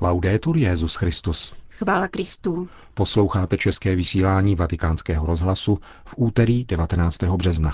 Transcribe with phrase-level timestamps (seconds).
[0.00, 1.54] Laudetur Jezus Christus.
[1.70, 2.68] Chvála Kristu.
[2.94, 7.22] Posloucháte české vysílání Vatikánského rozhlasu v úterý 19.
[7.22, 7.72] března.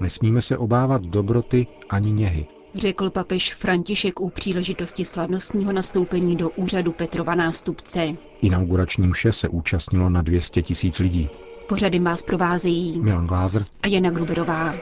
[0.00, 6.92] Nesmíme se obávat dobroty ani něhy, řekl papež František u příležitosti slavnostního nastoupení do úřadu
[6.92, 8.08] Petrova nástupce.
[8.42, 11.30] Inaugurační mše se účastnilo na 200 tisíc lidí.
[11.68, 14.74] Pořady vás provázejí Milan Glázer a Jana Gruberová.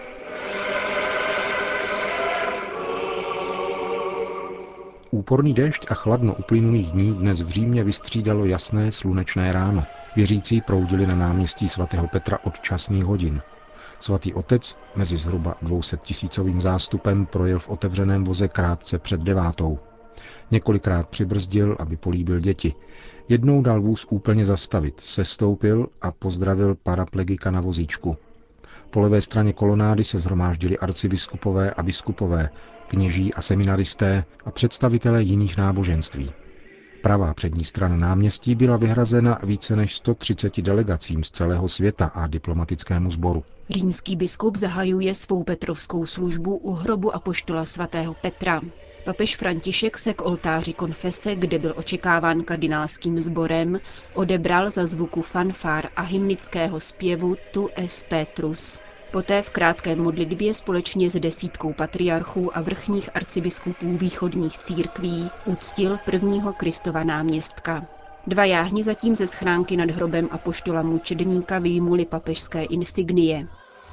[5.10, 9.84] Úporný déšť a chladno uplynulých dní dnes v Římě vystřídalo jasné slunečné ráno.
[10.16, 13.42] Věřící proudili na náměstí svatého Petra od časných hodin.
[14.00, 19.78] Svatý otec mezi zhruba 200 tisícovým zástupem projel v otevřeném voze krátce před devátou.
[20.50, 22.74] Několikrát přibrzdil, aby políbil děti.
[23.28, 28.16] Jednou dal vůz úplně zastavit, sestoupil a pozdravil paraplegika na vozíčku.
[28.90, 32.48] Po levé straně kolonády se zhromáždili arcibiskupové a biskupové,
[32.88, 36.32] kněží a seminaristé a představitelé jiných náboženství.
[37.02, 43.10] Pravá přední strana náměstí byla vyhrazena více než 130 delegacím z celého světa a diplomatickému
[43.10, 43.44] sboru.
[43.70, 48.60] Římský biskup zahajuje svou petrovskou službu u hrobu apoštola svatého Petra.
[49.06, 53.80] Papež František se k oltáři konfese, kde byl očekáván kardinálským sborem,
[54.14, 58.78] odebral za zvuku fanfár a hymnického zpěvu Tu es Petrus.
[59.10, 66.52] Poté v krátké modlitbě společně s desítkou patriarchů a vrchních arcibiskupů východních církví uctil prvního
[66.52, 67.86] Kristova náměstka.
[68.26, 73.46] Dva jáhni zatím ze schránky nad hrobem apoštola mučedníka vyjmuli papežské insignie.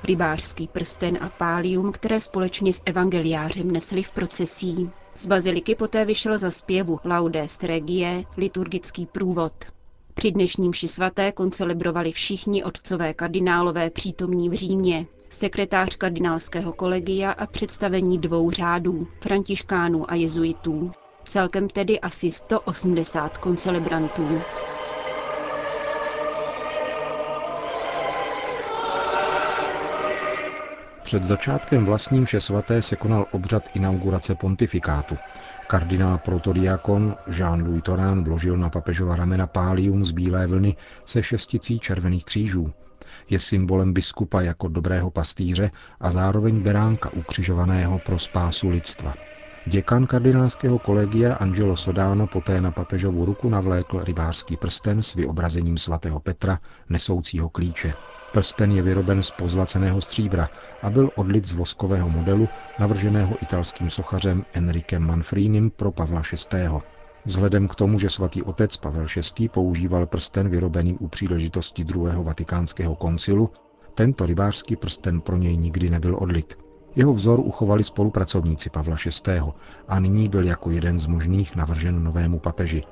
[0.04, 4.92] Rybářský prsten a pálium, které společně s evangeliářem nesli v procesí.
[5.18, 9.54] Z baziliky poté vyšel za zpěvu Laudes Regie liturgický průvod.
[10.14, 17.46] Při dnešním mši svaté koncelebrovali všichni otcové kardinálové přítomní v Římě, sekretář kardinálského kolegia a
[17.48, 20.92] představení dvou řádů, františkánů a jezuitů.
[21.26, 24.28] Celkem tedy asi 180 koncelebrantů.
[31.14, 35.18] Před začátkem vlastní mše svaté se konal obřad inaugurace pontifikátu.
[35.68, 40.76] Kardinál protodiakon Jean-Louis Torán vložil na papežova ramena pálium z bílé vlny
[41.06, 42.72] se šesticí červených křížů.
[43.30, 49.14] Je symbolem biskupa jako dobrého pastýře a zároveň beránka ukřižovaného pro spásu lidstva.
[49.66, 56.20] Děkan kardinálského kolegia Angelo Sodano poté na papežovu ruku navlékl rybářský prsten s vyobrazením svatého
[56.20, 56.60] Petra,
[56.90, 57.94] nesoucího klíče.
[58.34, 60.50] Prsten je vyroben z pozlaceného stříbra
[60.82, 66.68] a byl odlit z voskového modelu navrženého italským sochařem Enrikem Manfrínim pro Pavla VI.
[67.26, 69.06] Vzhledem k tomu, že svatý otec Pavel
[69.40, 69.50] VI.
[69.50, 73.50] používal prsten vyrobený u příležitosti druhého vatikánského koncilu,
[73.94, 76.58] tento rybářský prsten pro něj nikdy nebyl odlit.
[76.96, 79.42] Jeho vzor uchovali spolupracovníci Pavla VI.
[79.88, 82.84] a nyní byl jako jeden z možných navržen novému papeži.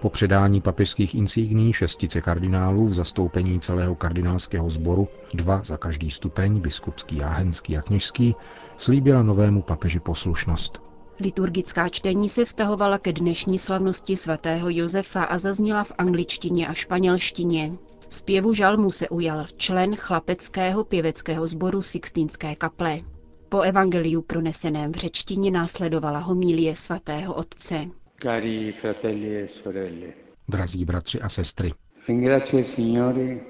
[0.00, 6.60] Po předání papežských insigní šestice kardinálů v zastoupení celého kardinálského sboru, dva za každý stupeň,
[6.60, 8.34] biskupský, jáhenský a kněžský,
[8.76, 10.82] slíbila novému papeži poslušnost.
[11.20, 17.72] Liturgická čtení se vztahovala ke dnešní slavnosti svatého Josefa a zazněla v angličtině a španělštině.
[18.08, 23.00] Zpěvu žalmu se ujal člen chlapeckého pěveckého sboru Sixtínské kaple.
[23.48, 27.86] Po evangeliu proneseném v řečtině následovala homílie svatého otce.
[28.22, 30.14] Cari fratelli e sorelle.
[30.48, 31.74] Drazí bratři a sestry.
[32.08, 33.40] Ringrazio il Signore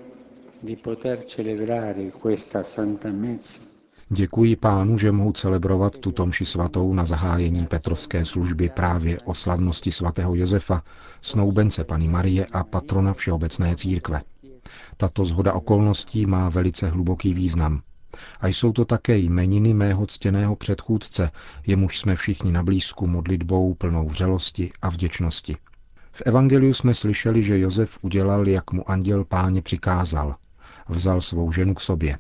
[0.61, 3.71] di poter celebrare questa santa messa
[4.09, 9.93] Děkuji pánu, že mohu celebrovat tuto mši svatou na zahájení Petrovské služby právě o slavnosti
[9.93, 10.83] svatého Josefa,
[11.23, 14.23] snoubence Pany Marie a patrona Všeobecné církve.
[14.97, 17.83] Tato zhoda okolností má velice hluboký význam.
[18.41, 21.31] A jsou to také jmeniny mého ctěného předchůdce,
[21.67, 25.57] jemuž jsme všichni na blízku modlitbou plnou vřelosti a vděčnosti.
[26.13, 30.37] V Evangeliu jsme slyšeli, že Josef udělal, jak mu anděl páně přikázal.
[30.89, 32.19] Vzal svou ženu k sobě.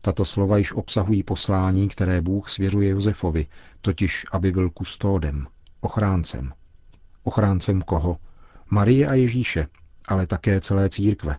[0.00, 3.46] Tato slova již obsahují poslání, které Bůh svěřuje Josefovi,
[3.80, 5.46] totiž aby byl kustódem,
[5.80, 6.52] ochráncem.
[7.22, 8.16] Ochráncem koho?
[8.70, 9.66] Marie a Ježíše,
[10.08, 11.36] ale také celé církve,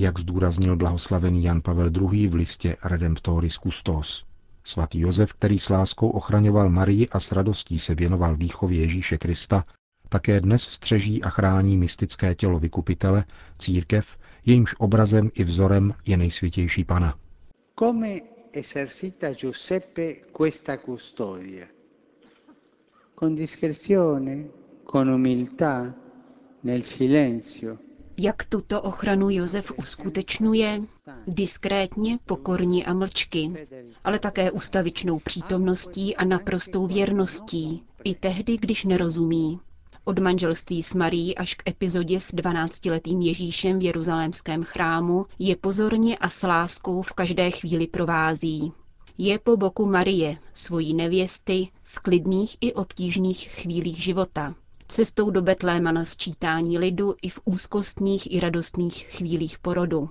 [0.00, 2.28] jak zdůraznil blahoslavený Jan Pavel II.
[2.28, 4.24] v listě Redemptoris Custos.
[4.64, 9.64] Svatý Josef, který s láskou ochraňoval Marii a s radostí se věnoval výchově Ježíše Krista,
[10.08, 13.24] také dnes střeží a chrání mystické tělo vykupitele,
[13.58, 17.18] církev, jejímž obrazem i vzorem je nejsvětější Pana.
[17.78, 18.20] Come
[18.52, 21.66] esercita Giuseppe questa custodia?
[23.14, 24.44] Con discrezione,
[24.84, 25.94] con umiltà,
[26.62, 27.87] nel silenzio,
[28.20, 30.80] Jak tuto ochranu Josef uskutečňuje?
[31.26, 33.66] Diskrétně, pokorně a mlčky,
[34.04, 39.60] ale také ustavičnou přítomností a naprostou věrností, i tehdy, když nerozumí.
[40.04, 46.18] Od manželství s Marí až k epizodě s 12-letým Ježíšem v jeruzalémském chrámu je pozorně
[46.18, 48.72] a s láskou v každé chvíli provází.
[49.18, 54.54] Je po boku Marie, svojí nevěsty, v klidných i obtížných chvílích života.
[54.90, 60.10] Cestou do Betléma na sčítání lidu i v úzkostných i radostných chvílích porodu.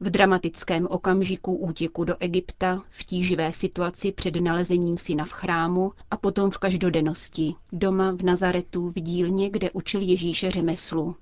[0.00, 6.16] V dramatickém okamžiku útěku do Egypta, v tíživé situaci před nalezením syna v chrámu a
[6.16, 11.16] potom v každodennosti, doma v Nazaretu v dílně, kde učil Ježíše řemeslu.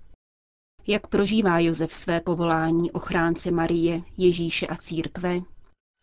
[0.87, 5.41] Jak prožívá Josef své povolání ochránce Marie, Ježíše a církve?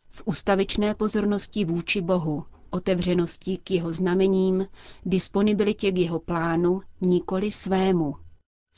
[0.09, 4.67] V ustavičné pozornosti vůči Bohu, otevřenosti k jeho znamením,
[5.05, 8.15] disponibilitě k jeho plánu, nikoli svému.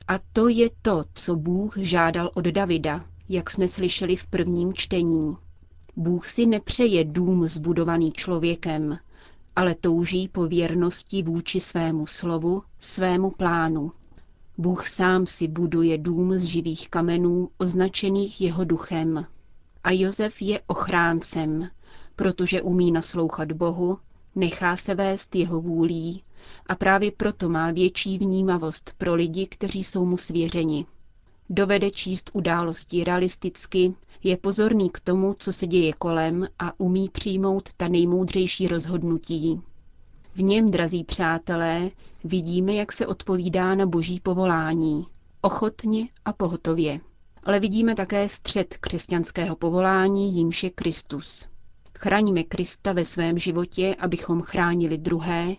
[0.07, 5.37] A to je to, co Bůh žádal od Davida, jak jsme slyšeli v prvním čtení.
[5.95, 8.97] Bůh si nepřeje dům zbudovaný člověkem,
[9.55, 13.91] ale touží po věrnosti vůči svému slovu, svému plánu.
[14.57, 19.25] Bůh sám si buduje dům z živých kamenů, označených jeho duchem.
[19.83, 21.69] A Josef je ochráncem,
[22.17, 23.97] protože umí naslouchat Bohu,
[24.35, 26.23] nechá se vést jeho vůlí
[26.67, 30.85] a právě proto má větší vnímavost pro lidi, kteří jsou mu svěřeni.
[31.49, 33.93] Dovede číst události realisticky,
[34.23, 39.61] je pozorný k tomu, co se děje kolem a umí přijmout ta nejmoudřejší rozhodnutí.
[40.35, 41.89] V něm, drazí přátelé,
[42.23, 45.05] vidíme, jak se odpovídá na boží povolání.
[45.41, 46.99] Ochotně a pohotově.
[47.43, 51.45] Ale vidíme také střed křesťanského povolání, jímž je Kristus.
[51.99, 55.55] Chraňme Krista ve svém životě, abychom chránili druhé,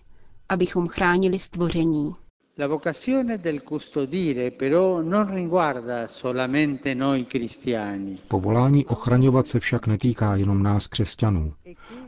[0.49, 2.14] abychom chránili stvoření.
[2.58, 8.19] La vocazione del custodire però non riguarda solamente noi cristiani.
[8.29, 11.52] Povolání ochraňovat se však netýká jenom nás křesťanů.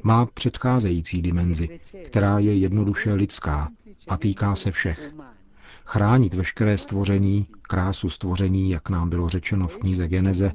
[0.02, 3.68] Má předcházející dimenzi, která je jednoduše lidská
[4.08, 5.14] a týká se všech.
[5.84, 10.52] Chránit veškeré stvoření, krásu stvoření, jak nám bylo řečeno v knize Geneze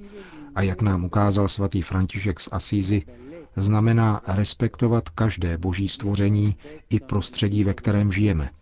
[0.55, 3.03] a jak nám ukázal svatý František z Asízy,
[3.57, 6.55] znamená respektovat každé boží stvoření
[6.89, 8.49] i prostředí, ve kterém žijeme–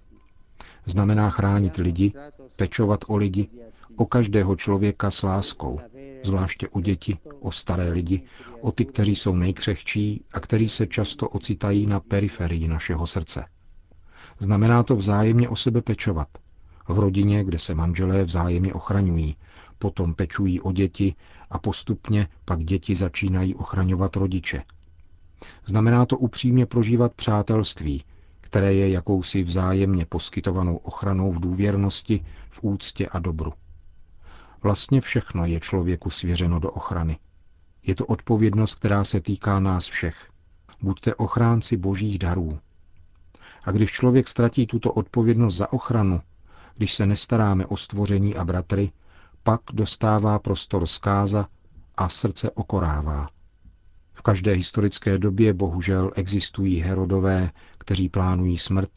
[0.86, 2.14] Znamená chránit lidi,
[2.56, 3.48] pečovat o lidi,
[3.96, 5.80] o každého člověka s láskou,
[6.24, 8.22] zvláště o děti, o staré lidi,
[8.62, 13.46] o ty, kteří jsou nejkřehčí a kteří se často ocitají na periferii našeho srdce.
[14.40, 16.28] Znamená to vzájemně o sebe pečovat.
[16.88, 19.36] V rodině, kde se manželé vzájemně ochraňují,
[19.80, 21.16] potom pečují o děti
[21.50, 24.64] a postupně pak děti začínají ochraňovat rodiče.
[25.66, 28.04] Znamená to upřímně prožívat přátelství,
[28.42, 33.54] které je jakousi vzájemně poskytovanou ochranou v důvěrnosti, v úctě a dobru.
[34.64, 37.18] Vlastně všechno je člověku svěřeno do ochrany.
[37.84, 40.30] Je to odpovědnost, která se týká nás všech.
[40.82, 42.60] Buďte ochránci božích darů.
[43.66, 46.22] A když člověk ztratí tuto odpovědnost za ochranu,
[46.76, 48.92] když se nestaráme o stvoření a bratry,
[49.44, 51.48] pak dostává prostor zkáza
[51.98, 53.30] a srdce okorává.
[54.14, 58.90] V každé historické době bohužel existují herodové, kteří plánují smrt,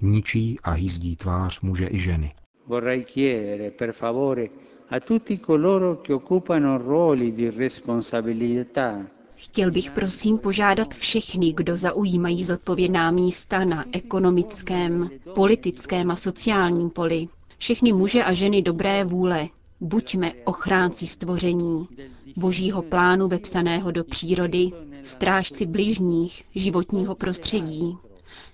[0.00, 2.34] ničí a hyzdí tvář muže i ženy.
[2.66, 4.44] Vorrei chiedere, per favore,
[4.90, 9.06] a tutti coloro che occupano ruoli di responsabilità.
[9.36, 17.28] Chtěl bych prosím požádat všechny, kdo zaujímají zodpovědná místa na ekonomickém, politickém a sociálním poli,
[17.58, 19.48] všechny muže a ženy dobré vůle,
[19.80, 21.88] buďme ochránci stvoření,
[22.36, 24.70] božího plánu vepsaného do přírody,
[25.02, 27.96] strážci bližních, životního prostředí.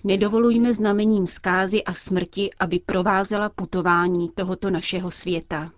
[0.04, 5.71] Nedovolujme znamením zkázy a smrti, aby provázela putování tohoto našeho světa.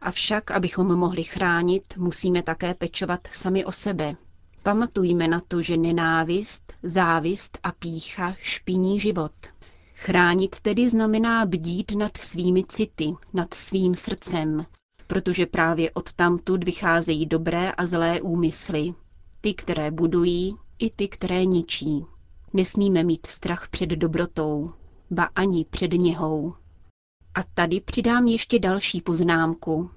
[0.00, 4.16] Avšak, abychom mohli chránit, musíme také pečovat sami o sebe.
[4.62, 9.32] Pamatujme na to, že nenávist, závist a pícha špiní život.
[9.98, 14.66] Chránit tedy znamená bdít nad svými city, nad svým srdcem,
[15.06, 18.94] protože právě odtamtud vycházejí dobré a zlé úmysly.
[19.40, 22.04] Ty, které budují, i ty, které ničí.
[22.52, 24.72] Nesmíme mít strach před dobrotou,
[25.10, 26.54] ba ani před něhou.
[27.34, 29.90] A tady přidám ještě další poznámku.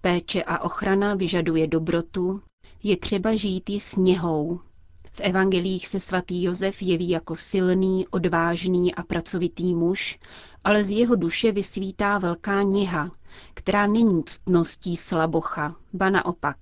[0.00, 2.42] Péče a ochrana vyžaduje dobrotu,
[2.82, 4.60] je třeba žít i s něhou.
[5.16, 10.18] V evangelích se svatý Josef jeví jako silný, odvážný a pracovitý muž,
[10.64, 13.10] ale z jeho duše vysvítá velká něha,
[13.54, 16.56] která není ctností slabocha, ba naopak.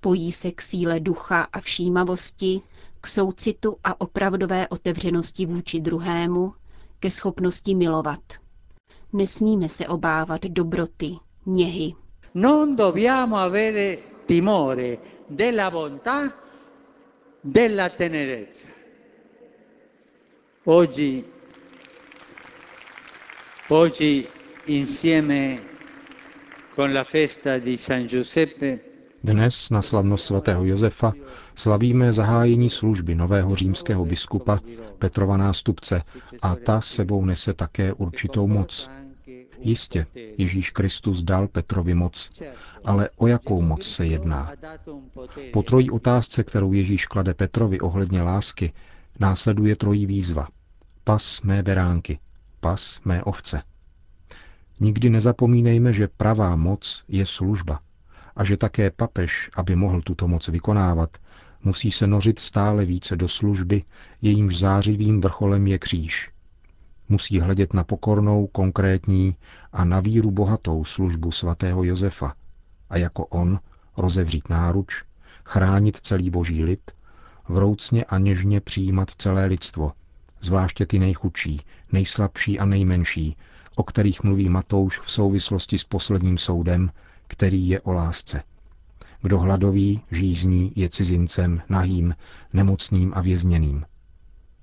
[0.00, 2.60] Pojí se k síle ducha a všímavosti,
[3.00, 6.54] k soucitu a opravdové otevřenosti vůči druhému,
[7.00, 8.20] ke schopnosti milovat.
[9.12, 11.16] Nesmíme se obávat dobroty,
[11.46, 11.94] něhy,
[12.34, 16.47] Non dobbiamo avere timore della bontà,
[17.50, 18.68] della tenerezza.
[20.64, 21.24] Oggi,
[23.68, 24.28] oggi
[24.64, 25.60] insieme
[26.74, 28.88] con la festa di San Giuseppe
[29.22, 31.12] dnes na slavnost svatého Josefa
[31.54, 34.60] slavíme zahájení služby nového římského biskupa
[34.98, 36.02] Petrova nástupce
[36.42, 38.90] a ta sebou nese také určitou moc.
[39.60, 40.06] Jistě,
[40.38, 42.30] Ježíš Kristus dal Petrovi moc,
[42.84, 44.52] ale o jakou moc se jedná?
[45.52, 48.72] Po trojí otázce, kterou Ježíš klade Petrovi ohledně lásky,
[49.20, 50.48] následuje trojí výzva.
[51.04, 52.18] Pas mé beránky,
[52.60, 53.62] pas mé ovce.
[54.80, 57.80] Nikdy nezapomínejme, že pravá moc je služba
[58.36, 61.16] a že také papež, aby mohl tuto moc vykonávat,
[61.64, 63.82] musí se nořit stále více do služby,
[64.22, 66.30] jejímž zářivým vrcholem je kříž.
[67.08, 69.36] Musí hledět na pokornou, konkrétní
[69.72, 72.34] a na víru bohatou službu svatého Josefa
[72.90, 73.60] a jako on
[73.96, 75.04] rozevřít náruč,
[75.44, 76.90] chránit celý boží lid,
[77.48, 79.92] vroucně a něžně přijímat celé lidstvo,
[80.40, 81.60] zvláště ty nejchudší,
[81.92, 83.36] nejslabší a nejmenší,
[83.76, 86.90] o kterých mluví Matouš v souvislosti s posledním soudem,
[87.26, 88.42] který je o lásce.
[89.22, 92.14] Kdo hladový, žízní, je cizincem, nahým,
[92.52, 93.84] nemocným a vězněným.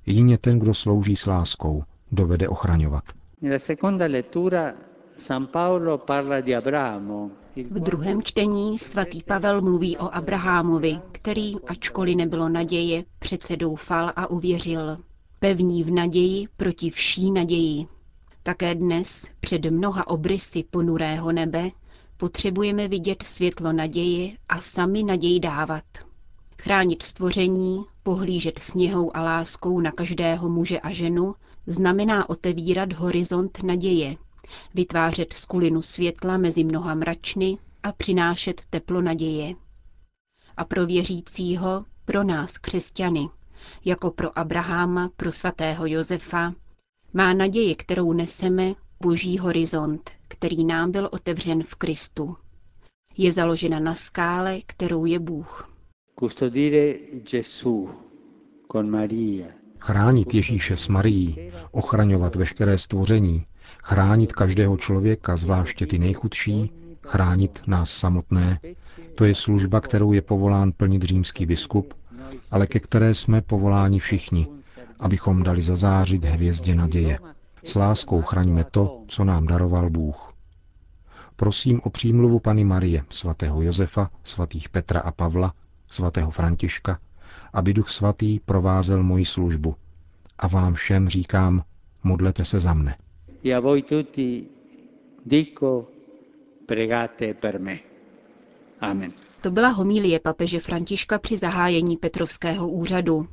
[0.05, 1.83] Jedině ten, kdo slouží s láskou,
[2.15, 3.03] dovede ochraňovat.
[7.69, 14.29] V druhém čtení svatý Pavel mluví o Abrahamovi, který, ačkoliv nebylo naděje, přece doufal a
[14.29, 14.97] uvěřil.
[15.39, 17.87] Pevní v naději proti vší naději.
[18.43, 21.71] Také dnes, před mnoha obrysy ponurého nebe,
[22.17, 25.83] potřebujeme vidět světlo naději a sami naději dávat.
[26.61, 31.35] Chránit stvoření, pohlížet sněhou a láskou na každého muže a ženu,
[31.67, 34.15] znamená otevírat horizont naděje,
[34.73, 39.55] vytvářet skulinu světla mezi mnoha mračny a přinášet teplo naděje.
[40.57, 43.29] A pro věřícího, pro nás křesťany,
[43.85, 46.53] jako pro Abraháma, pro svatého Josefa,
[47.13, 52.37] má naděje, kterou neseme, boží horizont, který nám byl otevřen v Kristu.
[53.17, 55.71] Je založena na skále, kterou je Bůh.
[59.85, 63.45] Chránit Ježíše s Marií, ochraňovat veškeré stvoření,
[63.83, 66.71] chránit každého člověka, zvláště ty nejchudší,
[67.07, 68.59] chránit nás samotné,
[69.15, 71.93] to je služba, kterou je povolán plnit římský biskup,
[72.51, 74.47] ale ke které jsme povoláni všichni,
[74.99, 77.19] abychom dali zazářit hvězdě naděje.
[77.63, 80.33] S láskou chraňme to, co nám daroval Bůh.
[81.35, 85.53] Prosím o přímluvu Pany Marie, svatého Josefa, svatých Petra a Pavla,
[85.89, 86.99] svatého Františka,
[87.55, 89.75] aby Duch Svatý provázel moji službu.
[90.37, 91.63] A vám všem říkám,
[92.03, 92.95] modlete se za mne.
[93.45, 94.43] E a voi tutti
[95.25, 95.87] dico,
[96.65, 97.79] pregate per me.
[98.81, 99.13] Amen.
[99.41, 103.27] To byla homílie papeže Františka při zahájení Petrovského úřadu.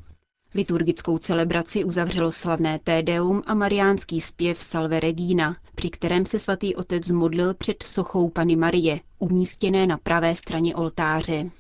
[0.55, 7.11] Liturgickou celebraci uzavřelo slavné tédeum a mariánský zpěv Salve Regina, při kterém se svatý otec
[7.11, 11.51] modlil před sochou Pany Marie, umístěné na pravé straně oltáře.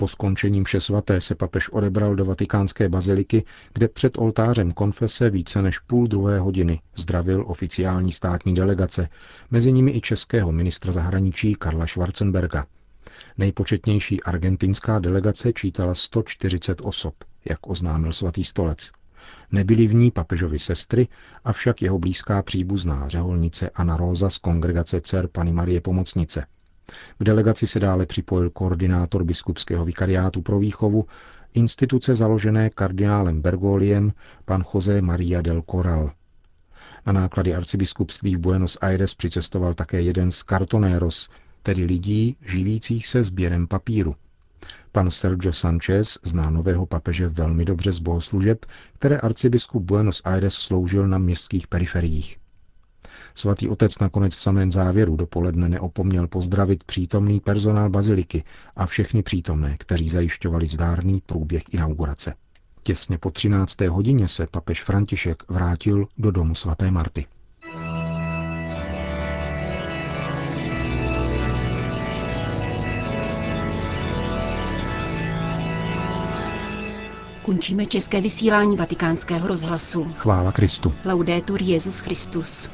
[0.00, 5.62] Po skončení mše svaté se papež odebral do vatikánské baziliky, kde před oltářem konfese více
[5.62, 9.08] než půl druhé hodiny zdravil oficiální státní delegace,
[9.50, 12.66] mezi nimi i českého ministra zahraničí Karla Schwarzenberga.
[13.38, 17.14] Nejpočetnější argentinská delegace čítala 140 osob
[17.44, 18.90] jak oznámil svatý stolec.
[19.52, 21.08] Nebyly v ní papežovi sestry,
[21.44, 26.46] avšak jeho blízká příbuzná řeholnice Anna Rosa z kongregace dcer Pany Marie Pomocnice.
[27.18, 31.06] K delegaci se dále připojil koordinátor biskupského vikariátu pro výchovu,
[31.54, 34.12] instituce založené kardinálem Bergoliem,
[34.44, 36.12] pan José Maria del Coral.
[37.06, 41.28] Na náklady arcibiskupství v Buenos Aires přicestoval také jeden z kartonéros,
[41.62, 44.14] tedy lidí živících se sběrem papíru.
[44.92, 51.08] Pan Sergio Sanchez zná nového papeže velmi dobře z bohoslužeb, které arcibiskup Buenos Aires sloužil
[51.08, 52.39] na městských periferiích.
[53.34, 58.44] Svatý otec nakonec v samém závěru dopoledne neopomněl pozdravit přítomný personál baziliky
[58.76, 62.34] a všechny přítomné, kteří zajišťovali zdárný průběh inaugurace.
[62.82, 63.80] Těsně po 13.
[63.80, 67.26] hodině se papež František vrátil do domu svaté Marty.
[77.42, 80.12] Končíme české vysílání vatikánského rozhlasu.
[80.16, 80.92] Chvála Kristu.
[81.04, 82.70] Laudetur Jezus Christus.